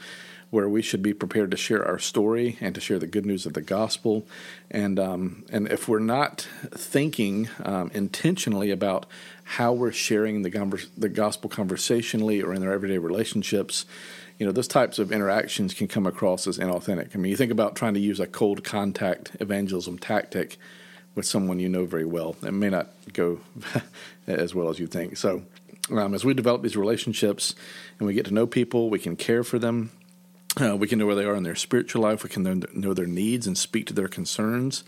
where 0.52 0.69
we 0.69 0.83
should 0.83 1.02
be 1.02 1.14
prepared 1.14 1.50
to 1.50 1.57
share 1.57 1.83
our 1.83 1.99
story 1.99 2.59
and 2.61 2.75
to 2.75 2.81
share 2.81 2.99
the 2.99 3.07
good 3.07 3.25
news 3.25 3.47
of 3.47 3.55
the 3.55 3.62
gospel. 3.62 4.26
And 4.71 4.99
um, 4.99 5.45
and 5.50 5.67
if 5.69 5.88
we're 5.88 5.99
not 5.99 6.47
thinking 6.71 7.49
um, 7.64 7.91
intentionally 7.95 8.71
about 8.71 9.07
how 9.45 9.73
we're 9.73 9.93
sharing 9.93 10.43
the, 10.43 10.87
the 10.97 11.09
gospel 11.09 11.49
conversationally 11.49 12.43
or 12.43 12.52
in 12.52 12.61
their 12.61 12.73
everyday 12.73 12.99
relationships, 12.99 13.87
you 14.42 14.46
know, 14.46 14.50
those 14.50 14.66
types 14.66 14.99
of 14.99 15.12
interactions 15.12 15.72
can 15.72 15.87
come 15.87 16.04
across 16.04 16.49
as 16.49 16.58
inauthentic. 16.58 17.14
I 17.14 17.18
mean, 17.18 17.30
you 17.30 17.37
think 17.37 17.52
about 17.52 17.76
trying 17.76 17.94
to 17.94 18.00
use 18.00 18.18
a 18.18 18.26
cold 18.26 18.64
contact 18.64 19.37
evangelism 19.38 20.00
tactic 20.00 20.58
with 21.14 21.25
someone 21.26 21.61
you 21.61 21.68
know 21.68 21.84
very 21.84 22.04
well. 22.04 22.34
It 22.42 22.50
may 22.50 22.68
not 22.68 22.88
go 23.12 23.38
as 24.26 24.52
well 24.52 24.68
as 24.68 24.80
you 24.80 24.88
think. 24.88 25.16
So, 25.16 25.44
um, 25.92 26.12
as 26.12 26.25
we 26.25 26.34
develop 26.34 26.62
these 26.62 26.76
relationships 26.76 27.54
and 28.00 28.08
we 28.08 28.14
get 28.14 28.25
to 28.25 28.34
know 28.34 28.49
people, 28.49 28.90
we 28.90 28.99
can 28.99 29.14
care 29.14 29.44
for 29.44 29.61
them. 29.61 29.92
Uh, 30.61 30.76
we 30.76 30.88
can 30.88 30.99
know 30.99 31.06
where 31.06 31.14
they 31.14 31.25
are 31.25 31.37
in 31.37 31.44
their 31.44 31.54
spiritual 31.54 32.02
life. 32.02 32.25
We 32.25 32.28
can 32.28 32.64
know 32.75 32.94
their 32.94 33.06
needs 33.06 33.46
and 33.46 33.56
speak 33.56 33.87
to 33.87 33.94
their 33.94 34.08
concerns 34.08 34.82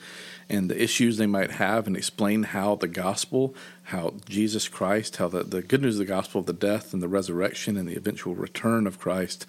and 0.48 0.68
the 0.68 0.82
issues 0.82 1.16
they 1.16 1.26
might 1.26 1.52
have 1.52 1.86
and 1.86 1.96
explain 1.96 2.42
how 2.42 2.74
the 2.74 2.88
gospel 2.88 3.54
how 3.84 4.14
Jesus 4.28 4.68
Christ, 4.68 5.16
how 5.16 5.28
the, 5.28 5.44
the 5.44 5.62
good 5.62 5.82
news 5.82 5.96
of 5.96 6.06
the 6.06 6.12
gospel 6.12 6.40
of 6.40 6.46
the 6.46 6.52
death 6.52 6.94
and 6.94 7.02
the 7.02 7.08
resurrection 7.08 7.76
and 7.76 7.86
the 7.88 7.96
eventual 7.96 8.34
return 8.34 8.86
of 8.86 8.98
Christ, 8.98 9.46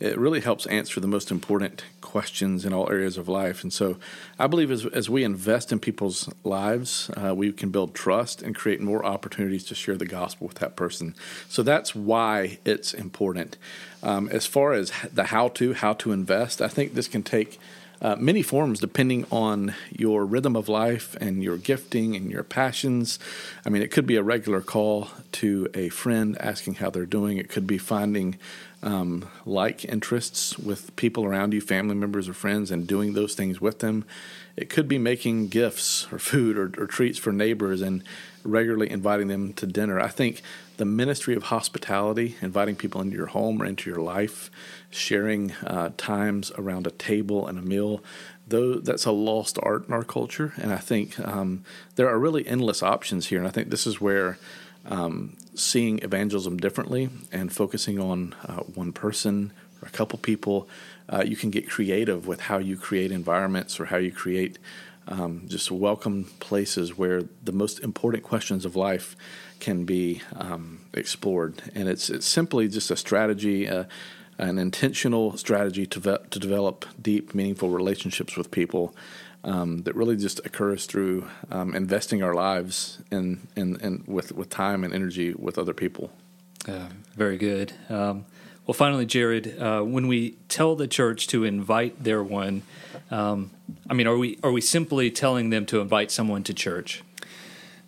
it 0.00 0.18
really 0.18 0.40
helps 0.40 0.66
answer 0.66 1.00
the 1.00 1.06
most 1.06 1.30
important 1.30 1.84
questions 2.00 2.64
in 2.64 2.72
all 2.72 2.90
areas 2.90 3.16
of 3.16 3.28
life. 3.28 3.62
And 3.62 3.72
so 3.72 3.96
I 4.38 4.46
believe 4.46 4.70
as, 4.70 4.86
as 4.86 5.08
we 5.10 5.22
invest 5.22 5.70
in 5.70 5.78
people's 5.78 6.28
lives, 6.42 7.10
uh, 7.10 7.34
we 7.34 7.52
can 7.52 7.70
build 7.70 7.94
trust 7.94 8.42
and 8.42 8.54
create 8.54 8.80
more 8.80 9.04
opportunities 9.04 9.64
to 9.64 9.74
share 9.74 9.96
the 9.96 10.06
gospel 10.06 10.46
with 10.46 10.58
that 10.58 10.76
person. 10.76 11.14
So 11.48 11.62
that's 11.62 11.94
why 11.94 12.58
it's 12.64 12.94
important. 12.94 13.56
Um, 14.02 14.28
as 14.30 14.46
far 14.46 14.72
as 14.72 14.92
the 15.12 15.24
how 15.24 15.48
to, 15.48 15.74
how 15.74 15.92
to 15.94 16.12
invest, 16.12 16.60
I 16.60 16.68
think 16.68 16.94
this 16.94 17.08
can 17.08 17.22
take 17.22 17.60
uh, 18.00 18.16
many 18.16 18.42
forms 18.42 18.80
depending 18.80 19.26
on 19.30 19.74
your 19.90 20.24
rhythm 20.24 20.56
of 20.56 20.68
life 20.68 21.16
and 21.20 21.42
your 21.42 21.56
gifting 21.56 22.16
and 22.16 22.30
your 22.30 22.42
passions. 22.42 23.18
I 23.64 23.70
mean, 23.70 23.82
it 23.82 23.90
could 23.90 24.06
be 24.06 24.16
a 24.16 24.22
regular 24.22 24.60
call 24.60 25.08
to 25.32 25.68
a 25.74 25.88
friend 25.88 26.36
asking 26.40 26.74
how 26.74 26.90
they're 26.90 27.06
doing, 27.06 27.38
it 27.38 27.48
could 27.48 27.66
be 27.66 27.78
finding 27.78 28.38
um, 28.82 29.28
like 29.46 29.84
interests 29.84 30.58
with 30.58 30.94
people 30.96 31.24
around 31.24 31.54
you, 31.54 31.60
family 31.60 31.94
members 31.94 32.28
or 32.28 32.34
friends, 32.34 32.70
and 32.70 32.86
doing 32.86 33.14
those 33.14 33.34
things 33.34 33.60
with 33.60 33.78
them. 33.78 34.04
It 34.56 34.68
could 34.68 34.86
be 34.86 34.98
making 34.98 35.48
gifts 35.48 36.06
or 36.12 36.18
food 36.18 36.58
or, 36.58 36.70
or 36.78 36.86
treats 36.86 37.18
for 37.18 37.32
neighbors 37.32 37.80
and 37.80 38.04
regularly 38.44 38.90
inviting 38.90 39.28
them 39.28 39.52
to 39.54 39.66
dinner. 39.66 39.98
I 39.98 40.08
think 40.08 40.42
the 40.76 40.84
ministry 40.84 41.34
of 41.34 41.44
hospitality, 41.44 42.36
inviting 42.40 42.76
people 42.76 43.00
into 43.00 43.16
your 43.16 43.26
home 43.26 43.60
or 43.60 43.66
into 43.66 43.90
your 43.90 44.00
life, 44.00 44.50
sharing 44.90 45.52
uh, 45.66 45.90
times 45.96 46.52
around 46.56 46.86
a 46.86 46.90
table 46.90 47.46
and 47.46 47.58
a 47.58 47.62
meal, 47.62 48.02
though 48.46 48.74
that's 48.74 49.06
a 49.06 49.12
lost 49.12 49.58
art 49.62 49.88
in 49.88 49.94
our 49.94 50.04
culture. 50.04 50.52
And 50.56 50.72
I 50.72 50.78
think 50.78 51.18
um, 51.20 51.64
there 51.96 52.08
are 52.08 52.18
really 52.18 52.46
endless 52.46 52.82
options 52.82 53.26
here. 53.26 53.38
And 53.38 53.48
I 53.48 53.50
think 53.50 53.70
this 53.70 53.86
is 53.86 54.00
where 54.00 54.38
um, 54.86 55.36
seeing 55.54 56.00
evangelism 56.00 56.58
differently 56.58 57.08
and 57.32 57.52
focusing 57.52 57.98
on 57.98 58.34
uh, 58.46 58.60
one 58.60 58.92
person 58.92 59.52
or 59.80 59.88
a 59.88 59.90
couple 59.90 60.18
people, 60.18 60.68
uh, 61.08 61.22
you 61.24 61.36
can 61.36 61.50
get 61.50 61.68
creative 61.68 62.26
with 62.26 62.40
how 62.42 62.58
you 62.58 62.76
create 62.76 63.10
environments 63.10 63.80
or 63.80 63.86
how 63.86 63.96
you 63.96 64.12
create 64.12 64.58
um, 65.08 65.42
just 65.46 65.70
welcome 65.70 66.24
places 66.40 66.96
where 66.96 67.22
the 67.42 67.52
most 67.52 67.80
important 67.80 68.22
questions 68.22 68.64
of 68.64 68.76
life 68.76 69.16
can 69.60 69.84
be 69.84 70.22
um, 70.36 70.80
explored. 70.92 71.62
And 71.74 71.88
it's 71.88 72.10
it's 72.10 72.26
simply 72.26 72.68
just 72.68 72.90
a 72.90 72.96
strategy, 72.96 73.68
uh, 73.68 73.84
an 74.38 74.58
intentional 74.58 75.36
strategy 75.36 75.86
to 75.86 76.00
ve- 76.00 76.28
to 76.30 76.38
develop 76.38 76.86
deep, 77.00 77.34
meaningful 77.34 77.70
relationships 77.70 78.36
with 78.36 78.50
people. 78.50 78.94
Um, 79.46 79.82
that 79.82 79.94
really 79.94 80.16
just 80.16 80.40
occurs 80.46 80.86
through 80.86 81.28
um, 81.50 81.74
investing 81.74 82.22
our 82.22 82.32
lives 82.32 83.02
in, 83.12 83.46
in, 83.54 83.78
in, 83.82 84.02
with 84.06 84.32
with 84.32 84.48
time 84.48 84.84
and 84.84 84.94
energy 84.94 85.34
with 85.34 85.58
other 85.58 85.74
people. 85.74 86.10
Uh, 86.66 86.88
very 87.14 87.36
good. 87.36 87.72
Um, 87.88 88.24
well, 88.66 88.74
finally, 88.74 89.04
Jared, 89.04 89.60
uh, 89.60 89.82
when 89.82 90.08
we 90.08 90.36
tell 90.48 90.74
the 90.74 90.88
church 90.88 91.26
to 91.28 91.44
invite 91.44 92.02
their 92.02 92.22
one, 92.22 92.62
um, 93.10 93.50
I 93.88 93.94
mean, 93.94 94.06
are 94.06 94.16
we 94.16 94.38
are 94.42 94.50
we 94.50 94.62
simply 94.62 95.10
telling 95.10 95.50
them 95.50 95.66
to 95.66 95.80
invite 95.80 96.10
someone 96.10 96.42
to 96.44 96.54
church? 96.54 97.02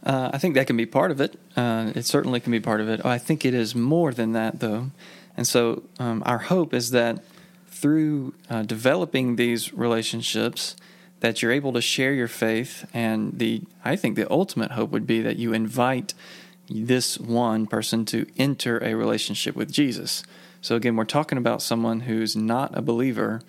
Uh, 0.02 0.30
I 0.32 0.38
think 0.38 0.54
that 0.54 0.66
can 0.66 0.76
be 0.76 0.86
part 0.86 1.10
of 1.10 1.20
it. 1.20 1.38
Uh, 1.56 1.92
it 1.94 2.04
certainly 2.04 2.40
can 2.40 2.52
be 2.52 2.60
part 2.60 2.80
of 2.80 2.88
it. 2.88 3.04
I 3.04 3.16
think 3.18 3.44
it 3.44 3.54
is 3.54 3.74
more 3.74 4.12
than 4.12 4.32
that, 4.32 4.60
though. 4.60 4.90
And 5.36 5.46
so, 5.46 5.82
um, 5.98 6.22
our 6.26 6.38
hope 6.38 6.74
is 6.74 6.90
that 6.90 7.24
through 7.68 8.34
uh, 8.50 8.62
developing 8.62 9.36
these 9.36 9.72
relationships, 9.72 10.76
that 11.20 11.40
you're 11.40 11.52
able 11.52 11.72
to 11.72 11.80
share 11.80 12.12
your 12.12 12.28
faith. 12.28 12.88
And 12.92 13.38
the 13.38 13.62
I 13.82 13.96
think 13.96 14.16
the 14.16 14.30
ultimate 14.30 14.72
hope 14.72 14.90
would 14.90 15.06
be 15.06 15.22
that 15.22 15.36
you 15.36 15.54
invite 15.54 16.12
this 16.68 17.18
one 17.18 17.66
person 17.66 18.04
to 18.06 18.26
enter 18.36 18.82
a 18.82 18.94
relationship 18.94 19.54
with 19.54 19.70
Jesus. 19.70 20.22
So 20.60 20.74
again, 20.76 20.96
we're 20.96 21.04
talking 21.04 21.38
about 21.38 21.62
someone 21.62 22.00
who's 22.00 22.34
not 22.34 22.76
a 22.76 22.82
believer 22.82 23.40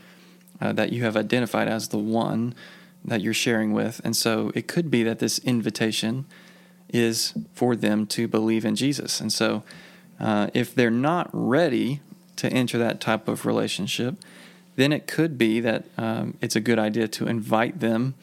uh, 0.62 0.74
that 0.74 0.92
you 0.92 1.04
have 1.04 1.18
identified 1.18 1.68
as 1.68 1.90
the 1.90 1.98
one 1.98 2.54
that 3.04 3.22
you're 3.22 3.34
sharing 3.34 3.74
with. 3.74 4.02
And 4.04 4.16
so 4.16 4.52
it 4.54 4.68
could 4.68 4.92
be 4.92 5.04
that 5.04 5.20
this 5.20 5.40
invitation 5.40 6.26
is 6.90 7.34
for 7.54 7.76
them 7.76 8.06
to 8.08 8.28
believe 8.28 8.66
in 8.66 8.76
Jesus. 8.76 9.20
And 9.20 9.32
so 9.32 9.64
uh, 10.20 10.50
if 10.54 10.74
they're 10.74 10.92
not 10.92 11.30
ready 11.32 12.02
to 12.38 12.48
enter 12.52 12.78
that 12.78 13.02
type 13.02 13.28
of 13.28 13.46
relationship, 13.46 14.16
then 14.76 14.94
it 14.94 15.08
could 15.08 15.38
be 15.38 15.60
that 15.60 15.86
um, 15.98 16.38
it's 16.42 16.56
a 16.56 16.60
good 16.60 16.80
idea 16.80 17.08
to 17.08 17.28
invite 17.28 17.80
them 17.80 18.14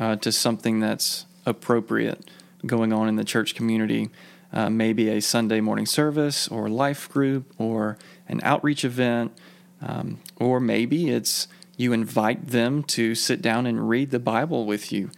uh, 0.00 0.16
to 0.16 0.32
something 0.32 0.80
that's 0.80 1.26
appropriate 1.46 2.28
going 2.66 2.92
on 2.92 3.08
in 3.08 3.16
the 3.16 3.24
church 3.24 3.54
community. 3.54 4.10
Uh, 4.52 4.68
maybe 4.68 5.08
a 5.08 5.20
Sunday 5.20 5.60
morning 5.60 5.86
service 5.86 6.46
or 6.48 6.68
life 6.68 7.08
group 7.10 7.52
or 7.58 7.96
an 8.28 8.38
outreach 8.42 8.84
event, 8.84 9.32
um, 9.80 10.18
or 10.36 10.60
maybe 10.60 11.08
it's 11.08 11.48
you 11.76 11.92
invite 11.92 12.48
them 12.48 12.82
to 12.82 13.14
sit 13.14 13.40
down 13.40 13.66
and 13.66 13.88
read 13.88 14.10
the 14.10 14.18
Bible 14.18 14.66
with 14.66 14.92
you. 14.92 15.10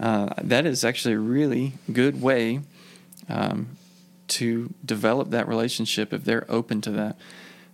Uh, 0.00 0.30
that 0.42 0.64
is 0.64 0.84
actually 0.84 1.14
a 1.14 1.18
really 1.18 1.74
good 1.92 2.22
way 2.22 2.60
um, 3.28 3.76
to 4.28 4.72
develop 4.84 5.30
that 5.30 5.48
relationship 5.48 6.12
if 6.12 6.24
they're 6.24 6.46
open 6.48 6.80
to 6.80 6.90
that. 6.90 7.16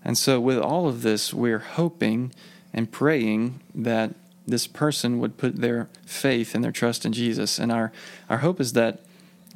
And 0.04 0.18
so, 0.18 0.40
with 0.40 0.58
all 0.58 0.88
of 0.88 1.02
this, 1.02 1.32
we're 1.32 1.60
hoping 1.60 2.32
and 2.72 2.90
praying 2.90 3.60
that 3.74 4.14
this 4.46 4.66
person 4.66 5.18
would 5.20 5.38
put 5.38 5.56
their 5.56 5.88
faith 6.04 6.54
and 6.54 6.62
their 6.62 6.72
trust 6.72 7.06
in 7.06 7.12
Jesus. 7.12 7.58
And 7.58 7.72
our, 7.72 7.92
our 8.28 8.38
hope 8.38 8.60
is 8.60 8.74
that 8.74 9.00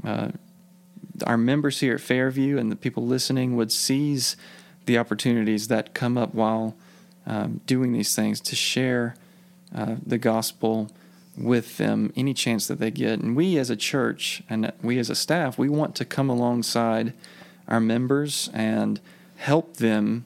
uh, 0.04 0.30
our 1.26 1.36
members 1.36 1.80
here 1.80 1.94
at 1.94 2.00
Fairview 2.00 2.58
and 2.58 2.70
the 2.70 2.76
people 2.76 3.06
listening 3.06 3.56
would 3.56 3.72
seize 3.72 4.36
the 4.86 4.98
opportunities 4.98 5.68
that 5.68 5.94
come 5.94 6.16
up 6.16 6.34
while 6.34 6.74
um, 7.26 7.60
doing 7.66 7.92
these 7.92 8.14
things 8.16 8.40
to 8.40 8.56
share 8.56 9.14
uh, 9.74 9.96
the 10.04 10.18
gospel 10.18 10.90
with 11.36 11.76
them 11.76 12.12
any 12.16 12.34
chance 12.34 12.66
that 12.66 12.78
they 12.78 12.90
get. 12.90 13.20
And 13.20 13.36
we 13.36 13.58
as 13.58 13.70
a 13.70 13.76
church 13.76 14.42
and 14.48 14.72
we 14.82 14.98
as 14.98 15.10
a 15.10 15.14
staff, 15.14 15.58
we 15.58 15.68
want 15.68 15.94
to 15.96 16.04
come 16.04 16.30
alongside 16.30 17.12
our 17.68 17.80
members 17.80 18.50
and 18.52 19.00
help 19.36 19.76
them 19.76 20.24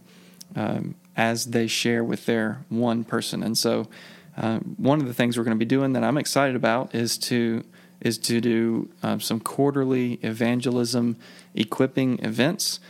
um, 0.57 0.95
as 1.17 1.47
they 1.47 1.67
share 1.67 2.03
with 2.03 2.27
their 2.27 2.65
one 2.69 3.05
person. 3.05 3.43
And 3.43 3.59
so, 3.59 3.89
uh, 4.35 4.61
one 4.79 5.01
of 5.01 5.07
the 5.07 5.13
things 5.13 5.37
we're 5.37 5.45
going 5.45 5.59
to 5.59 5.63
be 5.63 5.69
doing 5.69 5.93
that 5.93 6.03
I'm 6.03 6.17
excited 6.17 6.57
about 6.57 6.95
is 6.95 7.19
to 7.19 7.63
is 8.03 8.19
to 8.19 8.41
do 8.41 8.89
um, 9.03 9.21
some 9.21 9.41
quarterly 9.41 10.15
evangelism 10.23 11.17
equipping 11.55 12.19
events 12.19 12.81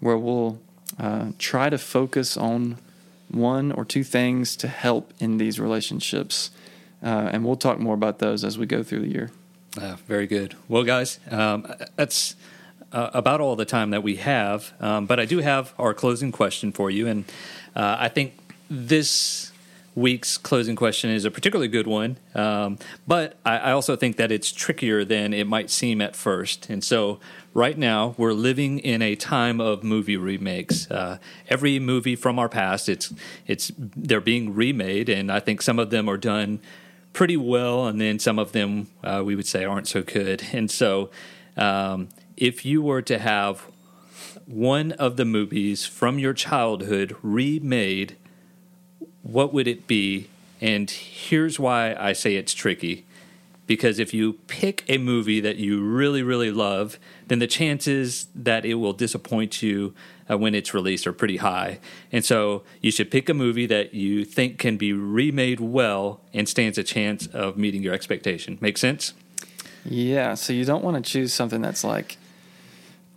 where 0.00 0.16
we'll 0.16 0.60
uh, 0.98 1.32
try 1.38 1.68
to 1.68 1.78
focus 1.78 2.36
on 2.36 2.78
one 3.28 3.72
or 3.72 3.84
two 3.84 4.04
things 4.04 4.56
to 4.56 4.68
help 4.68 5.12
in 5.18 5.38
these 5.38 5.58
relationships. 5.58 6.50
Uh, 7.02 7.30
and 7.32 7.44
we'll 7.44 7.56
talk 7.56 7.78
more 7.78 7.94
about 7.94 8.18
those 8.18 8.44
as 8.44 8.58
we 8.58 8.66
go 8.66 8.82
through 8.82 9.00
the 9.00 9.08
year. 9.08 9.30
Uh, 9.80 9.96
very 10.06 10.26
good. 10.26 10.54
Well, 10.68 10.82
guys, 10.82 11.20
um, 11.30 11.72
that's 11.96 12.36
uh, 12.92 13.10
about 13.12 13.40
all 13.40 13.54
the 13.56 13.64
time 13.64 13.90
that 13.90 14.02
we 14.02 14.16
have. 14.16 14.72
Um, 14.80 15.06
but 15.06 15.20
I 15.20 15.24
do 15.24 15.38
have 15.38 15.74
our 15.78 15.94
closing 15.94 16.32
question 16.32 16.72
for 16.72 16.90
you. 16.90 17.06
And 17.06 17.24
uh, 17.76 17.96
I 17.98 18.08
think 18.08 18.32
this 18.70 19.52
week's 19.98 20.38
closing 20.38 20.76
question 20.76 21.10
is 21.10 21.24
a 21.24 21.30
particularly 21.30 21.68
good 21.68 21.86
one. 21.86 22.16
Um, 22.34 22.78
but 23.06 23.36
I, 23.44 23.58
I 23.58 23.72
also 23.72 23.96
think 23.96 24.16
that 24.16 24.30
it's 24.30 24.52
trickier 24.52 25.04
than 25.04 25.34
it 25.34 25.46
might 25.46 25.70
seem 25.70 26.00
at 26.00 26.14
first. 26.14 26.70
And 26.70 26.82
so 26.82 27.18
right 27.52 27.76
now 27.76 28.14
we're 28.16 28.32
living 28.32 28.78
in 28.78 29.02
a 29.02 29.16
time 29.16 29.60
of 29.60 29.82
movie 29.82 30.16
remakes. 30.16 30.90
Uh, 30.90 31.18
every 31.48 31.78
movie 31.78 32.16
from 32.16 32.38
our 32.38 32.48
past, 32.48 32.88
it's 32.88 33.12
it's 33.46 33.72
they're 33.76 34.20
being 34.20 34.54
remade, 34.54 35.08
and 35.08 35.30
I 35.30 35.40
think 35.40 35.60
some 35.60 35.78
of 35.78 35.90
them 35.90 36.08
are 36.08 36.16
done 36.16 36.60
pretty 37.12 37.36
well, 37.36 37.86
and 37.86 38.00
then 38.00 38.18
some 38.18 38.38
of 38.38 38.52
them 38.52 38.88
uh, 39.02 39.22
we 39.24 39.34
would 39.34 39.46
say 39.46 39.64
aren't 39.64 39.88
so 39.88 40.02
good. 40.02 40.42
And 40.52 40.70
so, 40.70 41.10
um, 41.56 42.08
if 42.36 42.64
you 42.64 42.80
were 42.80 43.02
to 43.02 43.18
have 43.18 43.66
one 44.46 44.92
of 44.92 45.16
the 45.16 45.24
movies 45.24 45.84
from 45.84 46.18
your 46.18 46.32
childhood 46.32 47.16
remade, 47.22 48.16
what 49.28 49.52
would 49.52 49.68
it 49.68 49.86
be? 49.86 50.28
And 50.60 50.90
here's 50.90 51.60
why 51.60 51.94
I 51.94 52.14
say 52.14 52.34
it's 52.36 52.54
tricky 52.54 53.04
because 53.66 53.98
if 53.98 54.14
you 54.14 54.32
pick 54.46 54.82
a 54.88 54.96
movie 54.96 55.40
that 55.40 55.56
you 55.56 55.84
really, 55.84 56.22
really 56.22 56.50
love, 56.50 56.98
then 57.26 57.38
the 57.38 57.46
chances 57.46 58.26
that 58.34 58.64
it 58.64 58.74
will 58.74 58.94
disappoint 58.94 59.62
you 59.62 59.94
uh, 60.28 60.38
when 60.38 60.54
it's 60.54 60.72
released 60.72 61.06
are 61.06 61.12
pretty 61.12 61.36
high. 61.36 61.78
And 62.10 62.24
so 62.24 62.62
you 62.80 62.90
should 62.90 63.10
pick 63.10 63.28
a 63.28 63.34
movie 63.34 63.66
that 63.66 63.92
you 63.92 64.24
think 64.24 64.58
can 64.58 64.78
be 64.78 64.94
remade 64.94 65.60
well 65.60 66.22
and 66.32 66.48
stands 66.48 66.78
a 66.78 66.82
chance 66.82 67.26
of 67.26 67.58
meeting 67.58 67.82
your 67.82 67.92
expectation. 67.92 68.56
Make 68.62 68.78
sense? 68.78 69.12
Yeah. 69.84 70.32
So 70.34 70.54
you 70.54 70.64
don't 70.64 70.82
want 70.82 71.04
to 71.04 71.12
choose 71.12 71.34
something 71.34 71.60
that's 71.60 71.84
like 71.84 72.16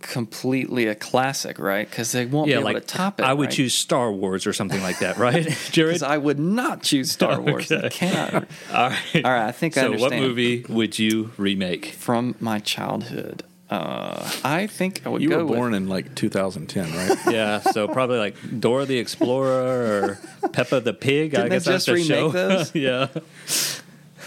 completely 0.02 0.86
a 0.86 0.94
classic, 0.94 1.58
right? 1.58 1.88
Because 1.88 2.12
they 2.12 2.26
won't 2.26 2.48
yeah, 2.48 2.56
be 2.56 2.60
able 2.60 2.72
like, 2.74 2.82
to 2.82 2.86
top 2.86 3.20
it. 3.20 3.24
I 3.24 3.32
would 3.32 3.46
right? 3.46 3.54
choose 3.54 3.74
Star 3.74 4.12
Wars 4.12 4.46
or 4.46 4.52
something 4.52 4.82
like 4.82 4.98
that, 4.98 5.16
right, 5.18 5.44
Jared? 5.70 5.90
Because 5.90 6.02
I 6.02 6.18
would 6.18 6.38
not 6.38 6.82
choose 6.82 7.10
Star 7.10 7.40
Wars. 7.40 7.70
Okay. 7.70 7.86
I 7.86 7.88
cannot. 7.88 8.34
All 8.72 8.90
right. 8.90 9.24
All 9.24 9.30
right. 9.30 9.46
I 9.46 9.52
think 9.52 9.78
I 9.78 9.82
understand. 9.82 10.10
So, 10.12 10.16
what 10.16 10.28
movie 10.28 10.66
would 10.68 10.98
you 10.98 11.30
remake? 11.36 11.86
from 11.86 12.34
my 12.40 12.58
childhood? 12.58 13.44
Uh, 13.70 14.30
I 14.44 14.66
think 14.66 15.06
I 15.06 15.08
would 15.08 15.22
You 15.22 15.30
go 15.30 15.46
were 15.46 15.54
born 15.56 15.72
with, 15.72 15.82
in 15.82 15.88
like 15.88 16.14
2010, 16.14 16.92
right? 16.92 17.18
Yeah, 17.32 17.60
so 17.60 17.88
probably 17.88 18.18
like 18.18 18.36
Dora 18.60 18.84
the 18.84 18.98
Explorer 18.98 20.18
or 20.42 20.48
Peppa 20.50 20.80
the 20.80 20.92
Pig. 20.92 21.34
I 21.34 21.38
Didn't 21.38 21.48
they 21.48 21.56
guess 21.56 21.64
that's 21.64 21.84
just 21.86 21.86
the 21.86 21.94
remake 21.94 22.08
show. 22.08 22.28
those? 22.28 22.74
yeah. 22.74 23.08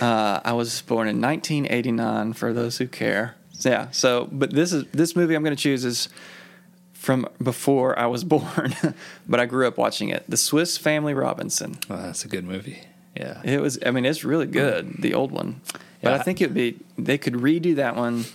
Uh, 0.02 0.40
I 0.44 0.54
was 0.54 0.82
born 0.82 1.08
in 1.08 1.22
1989. 1.22 2.34
For 2.34 2.54
those 2.54 2.80
who 2.80 2.88
care, 2.88 3.36
yeah. 3.62 3.90
So, 3.92 4.28
but 4.32 4.52
this 4.52 4.74
is 4.74 4.86
this 4.92 5.16
movie 5.16 5.36
I'm 5.36 5.44
going 5.44 5.56
to 5.56 5.62
choose 5.62 5.86
is 5.86 6.10
from 6.94 7.28
before 7.42 7.98
I 8.00 8.08
was 8.08 8.24
born, 8.36 8.76
but 9.28 9.40
I 9.40 9.46
grew 9.46 9.68
up 9.68 9.78
watching 9.78 10.10
it. 10.10 10.24
The 10.28 10.38
Swiss 10.38 10.78
Family 10.78 11.14
Robinson. 11.14 11.78
Oh, 11.90 11.98
that's 11.98 12.26
a 12.26 12.28
good 12.28 12.44
movie. 12.46 12.82
Yeah. 13.16 13.42
It 13.44 13.62
was. 13.62 13.80
I 13.86 13.92
mean, 13.92 14.06
it's 14.06 14.24
really 14.24 14.48
good. 14.48 14.96
The 15.00 15.14
old 15.14 15.32
one, 15.32 15.62
but 16.02 16.10
Yeah. 16.12 16.16
I 16.16 16.20
think 16.24 16.42
it 16.42 16.48
would 16.48 16.54
be. 16.56 16.78
They 16.98 17.18
could 17.18 17.34
redo 17.36 17.76
that 17.76 17.96
one 17.96 18.26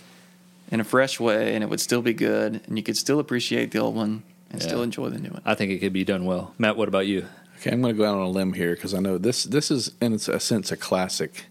in 0.71 0.79
a 0.79 0.83
fresh 0.85 1.19
way, 1.19 1.53
and 1.53 1.63
it 1.63 1.69
would 1.69 1.81
still 1.81 2.01
be 2.01 2.13
good, 2.13 2.61
and 2.65 2.77
you 2.77 2.83
could 2.83 2.97
still 2.97 3.19
appreciate 3.19 3.71
the 3.71 3.79
old 3.79 3.93
one 3.95 4.23
and 4.49 4.61
Yeah. 4.61 4.67
still 4.67 4.83
enjoy 4.83 5.09
the 5.09 5.19
new 5.19 5.29
one. 5.29 5.41
I 5.45 5.53
think 5.55 5.71
it 5.71 5.79
could 5.79 5.93
be 5.93 6.03
done 6.05 6.23
well. 6.25 6.53
Matt, 6.57 6.77
what 6.77 6.87
about 6.87 7.05
you? 7.07 7.25
Okay, 7.59 7.71
I'm 7.71 7.81
going 7.81 7.93
to 7.93 7.97
go 7.97 8.05
out 8.09 8.15
on 8.15 8.21
a 8.21 8.29
limb 8.29 8.53
here 8.53 8.73
because 8.73 8.93
I 8.93 8.99
know 8.99 9.17
this. 9.19 9.43
This 9.43 9.69
is 9.69 9.91
in 10.01 10.13
a 10.13 10.17
sense 10.39 10.71
a 10.71 10.77
classic. 10.77 11.45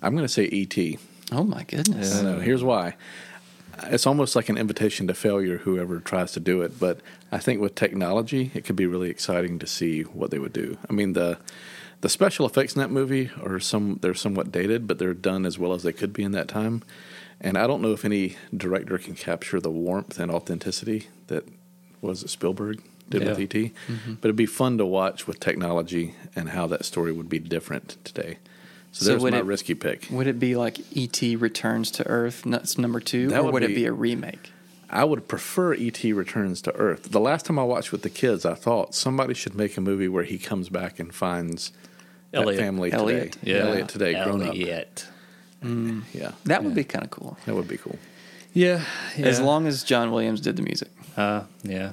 I'm 0.00 0.14
going 0.14 0.24
to 0.26 0.32
say 0.32 0.44
E.T. 0.44 0.98
Oh 1.32 1.44
my 1.44 1.64
goodness! 1.64 2.18
I 2.18 2.22
know. 2.22 2.40
Here's 2.40 2.62
why. 2.64 2.94
It's 3.84 4.06
almost 4.06 4.36
like 4.36 4.48
an 4.48 4.56
invitation 4.56 5.08
to 5.08 5.14
failure, 5.14 5.58
whoever 5.58 5.98
tries 5.98 6.32
to 6.32 6.40
do 6.40 6.62
it. 6.62 6.78
But 6.78 7.00
I 7.32 7.38
think 7.38 7.60
with 7.60 7.74
technology, 7.74 8.50
it 8.54 8.64
could 8.64 8.76
be 8.76 8.86
really 8.86 9.10
exciting 9.10 9.58
to 9.58 9.66
see 9.66 10.02
what 10.02 10.30
they 10.30 10.38
would 10.38 10.52
do. 10.52 10.78
I 10.88 10.92
mean, 10.92 11.14
the 11.14 11.38
the 12.00 12.08
special 12.08 12.46
effects 12.46 12.74
in 12.74 12.80
that 12.80 12.90
movie 12.90 13.30
are 13.42 13.58
some 13.58 13.98
they're 14.02 14.14
somewhat 14.14 14.52
dated, 14.52 14.86
but 14.86 14.98
they're 14.98 15.14
done 15.14 15.44
as 15.46 15.58
well 15.58 15.72
as 15.72 15.82
they 15.82 15.92
could 15.92 16.12
be 16.12 16.22
in 16.22 16.32
that 16.32 16.48
time. 16.48 16.82
And 17.40 17.58
I 17.58 17.66
don't 17.66 17.82
know 17.82 17.92
if 17.92 18.04
any 18.04 18.36
director 18.56 18.96
can 18.98 19.14
capture 19.14 19.60
the 19.60 19.70
warmth 19.70 20.20
and 20.20 20.30
authenticity 20.30 21.08
that 21.26 21.44
was 22.00 22.22
it 22.22 22.30
Spielberg 22.30 22.80
did 23.08 23.24
with 23.26 23.38
Yeah. 23.38 23.44
ET. 23.44 23.50
Mm-hmm. 23.88 24.14
But 24.14 24.28
it'd 24.28 24.36
be 24.36 24.46
fun 24.46 24.78
to 24.78 24.86
watch 24.86 25.26
with 25.26 25.40
technology 25.40 26.14
and 26.36 26.50
how 26.50 26.66
that 26.68 26.84
story 26.84 27.10
would 27.12 27.28
be 27.28 27.38
different 27.38 27.96
today. 28.04 28.38
So, 28.94 29.04
So 29.06 29.10
there's 29.10 29.22
would 29.22 29.32
my 29.32 29.40
it- 29.40 29.44
risky 29.44 29.74
pick. 29.74 30.06
Would 30.10 30.28
it 30.28 30.38
be 30.38 30.54
like 30.54 30.78
E.T. 30.96 31.34
Returns 31.34 31.90
to 31.92 32.06
Earth? 32.06 32.42
That's 32.46 32.78
number 32.78 33.00
two, 33.00 33.28
That 33.28 33.40
or 33.40 33.42
would 33.44 33.54
would 33.54 33.62
it 33.64 33.68
be- 33.68 33.74
be 33.74 33.86
a 33.86 33.92
remake? 33.92 34.52
I 34.88 35.02
would 35.02 35.26
prefer 35.26 35.74
E.T. 35.74 36.12
Returns 36.12 36.62
to 36.62 36.74
Earth. 36.76 37.10
The 37.10 37.18
last 37.18 37.44
time 37.46 37.58
I 37.58 37.64
watched 37.64 37.90
with 37.90 38.02
the 38.02 38.10
kids, 38.10 38.44
I 38.46 38.54
thought 38.54 38.94
somebody 38.94 39.34
should 39.34 39.56
make 39.56 39.76
a 39.76 39.80
movie 39.80 40.06
where 40.06 40.22
he 40.22 40.38
comes 40.38 40.68
back 40.68 41.00
and 41.00 41.12
finds 41.12 41.72
Elliot. 42.32 42.56
that 42.56 42.62
family 42.62 42.92
Elliot. 42.92 43.32
today. 43.32 43.52
Yeah. 43.52 43.58
Elliot 43.66 43.88
today, 43.88 44.12
grown 44.22 44.42
up. 44.42 44.48
Elliot. 44.50 45.06
Yeah, 46.12 46.32
That 46.44 46.62
would 46.62 46.74
be 46.74 46.84
kind 46.84 47.04
of 47.04 47.10
cool, 47.10 47.36
that 47.46 47.54
would 47.56 47.66
be 47.66 47.78
cool. 47.78 47.98
Yeah, 48.52 48.84
yeah. 49.16 49.26
as 49.26 49.40
long 49.40 49.66
as 49.66 49.82
John 49.82 50.12
Williams 50.12 50.40
did 50.40 50.54
the 50.56 50.62
music. 50.62 50.90
Uh, 51.16 51.44
yeah. 51.64 51.92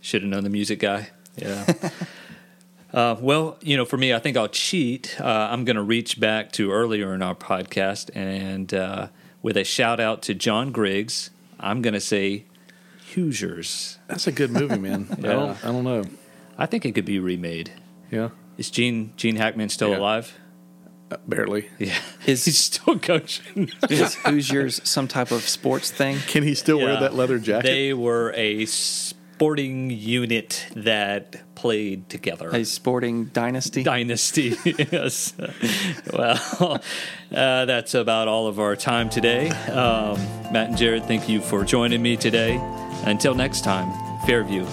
Should 0.00 0.22
have 0.22 0.30
known 0.30 0.42
the 0.42 0.50
music 0.50 0.80
guy. 0.80 1.10
Yeah. 1.36 1.64
uh, 2.92 3.16
well, 3.20 3.56
you 3.60 3.76
know, 3.76 3.84
for 3.84 3.96
me, 3.96 4.12
I 4.12 4.18
think 4.18 4.36
I'll 4.36 4.48
cheat. 4.48 5.20
Uh, 5.20 5.24
I'm 5.50 5.64
going 5.64 5.76
to 5.76 5.82
reach 5.82 6.18
back 6.20 6.52
to 6.52 6.72
earlier 6.72 7.14
in 7.14 7.22
our 7.22 7.34
podcast 7.34 8.10
and 8.14 8.72
uh, 8.74 9.08
with 9.42 9.56
a 9.56 9.64
shout 9.64 10.00
out 10.00 10.22
to 10.22 10.34
John 10.34 10.72
Griggs, 10.72 11.30
I'm 11.58 11.82
going 11.82 11.94
to 11.94 12.00
say 12.00 12.44
Hoosiers. 13.14 13.98
That's 14.06 14.26
a 14.26 14.32
good 14.32 14.50
movie, 14.50 14.78
man. 14.78 15.08
I 15.12 15.14
don't, 15.20 15.64
I 15.64 15.72
don't 15.72 15.84
know. 15.84 16.04
I 16.58 16.66
think 16.66 16.84
it 16.84 16.92
could 16.92 17.04
be 17.04 17.18
remade. 17.18 17.72
Yeah, 18.10 18.30
Is 18.58 18.70
Gene 18.70 19.12
Gene 19.16 19.36
Hackman 19.36 19.68
still 19.68 19.90
Yeah. 19.90 19.98
alive? 19.98 20.36
Uh, 21.10 21.16
barely. 21.26 21.68
Yeah, 21.78 21.96
Is- 22.26 22.44
he's 22.44 22.58
still 22.58 22.98
coaching. 22.98 23.70
Is 23.90 24.14
Hoosiers 24.16 24.80
some 24.88 25.08
type 25.08 25.30
of 25.30 25.42
sports 25.48 25.90
thing? 25.90 26.18
Can 26.26 26.42
he 26.42 26.54
still 26.54 26.78
wear 26.78 26.98
that 27.00 27.14
leather 27.14 27.38
jacket? 27.38 27.66
They 27.68 27.94
were 27.94 28.32
a 28.36 28.64
sporting 29.40 29.88
unit 29.88 30.66
that 30.76 31.54
played 31.54 32.10
together. 32.10 32.50
A 32.50 32.62
sporting 32.62 33.24
dynasty? 33.24 33.82
Dynasty. 33.82 34.54
yes. 34.92 35.32
well, 36.12 36.78
uh, 37.34 37.64
that's 37.64 37.94
about 37.94 38.28
all 38.28 38.48
of 38.48 38.60
our 38.60 38.76
time 38.76 39.08
today. 39.08 39.48
Um, 39.48 40.18
Matt 40.52 40.68
and 40.68 40.76
Jared, 40.76 41.06
thank 41.06 41.26
you 41.26 41.40
for 41.40 41.64
joining 41.64 42.02
me 42.02 42.18
today. 42.18 42.60
Until 43.06 43.34
next 43.34 43.64
time, 43.64 43.90
Fairview, 44.26 44.66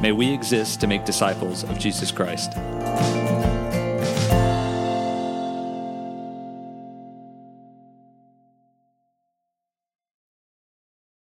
may 0.00 0.12
we 0.12 0.32
exist 0.32 0.80
to 0.80 0.86
make 0.86 1.04
disciples 1.04 1.62
of 1.62 1.78
Jesus 1.78 2.10
Christ. 2.10 2.50